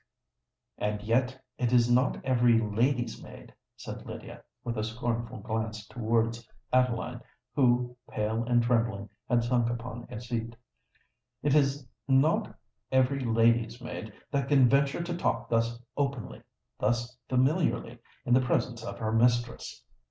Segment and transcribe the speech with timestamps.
[0.79, 6.49] "And yet it is not every lady's maid," said Lydia, with a scornful glance towards
[6.73, 7.21] Adeline,
[7.53, 12.51] who, pale and trembling, had sunk upon a seat,—"it is not
[12.91, 18.97] every lady's maid that can venture to talk thus openly—thus familiarly in the presence of
[18.97, 19.83] her mistress."